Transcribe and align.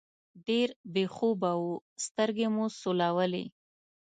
ډېر 0.47 0.69
بې 0.93 1.05
خوبه 1.15 1.51
وو، 1.61 1.73
سترګې 2.05 2.47
مو 2.53 2.65
سولولې. 2.79 3.45